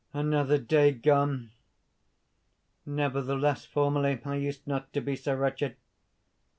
[0.13, 1.51] another day gone!
[2.87, 5.75] Nevertheless formerly I used not to be so wretched.